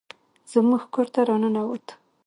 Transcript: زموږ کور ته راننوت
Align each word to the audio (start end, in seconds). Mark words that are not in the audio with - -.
زموږ 0.51 0.81
کور 0.93 1.07
ته 1.13 1.19
راننوت 1.27 1.87